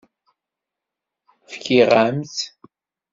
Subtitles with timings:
[1.51, 2.39] Fkiɣ-am-tt.